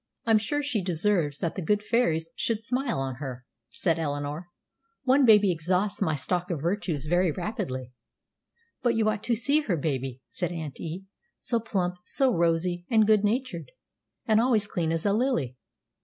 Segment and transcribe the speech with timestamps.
[0.25, 4.47] "I'm sure she deserves that the good fairies should smile on her," said Eleanor;
[5.03, 7.91] "one baby exhausts my stock of virtues very rapidly."
[8.81, 11.05] "But you ought to see her baby," said Aunt E.;
[11.37, 13.71] "so plump, so rosy, and good natured,
[14.25, 15.55] and always clean as a lily.